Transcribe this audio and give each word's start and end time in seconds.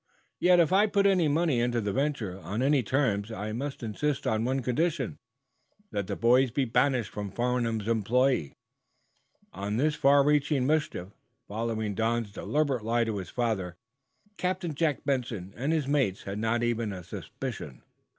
"Yet, 0.39 0.59
if 0.59 0.73
I 0.73 0.87
put 0.87 1.05
any 1.05 1.27
money 1.27 1.59
into 1.59 1.79
the 1.79 1.93
venture, 1.93 2.39
on 2.39 2.63
any 2.63 2.81
terms, 2.81 3.31
I 3.31 3.51
must 3.53 3.83
insist 3.83 4.25
on 4.25 4.43
the 4.43 4.47
one 4.47 4.61
condition 4.63 5.19
that 5.91 6.07
the 6.07 6.15
boys 6.15 6.49
be 6.49 6.65
banished 6.65 7.11
from 7.11 7.29
Farnum's 7.29 7.87
employ." 7.87 8.51
Of 9.53 9.77
this 9.77 9.93
far 9.93 10.23
reaching 10.25 10.65
mischief, 10.65 11.09
following 11.47 11.93
Don's 11.93 12.31
deliberate 12.31 12.83
lie 12.83 13.03
to 13.03 13.17
his 13.17 13.29
father, 13.29 13.75
Captain 14.37 14.73
Jack 14.73 15.03
Benson 15.05 15.53
and 15.55 15.71
his 15.71 15.87
mates 15.87 16.23
had 16.23 16.39
not 16.39 16.63
even 16.63 16.91
a 16.91 17.03
suspicion. 17.03 17.83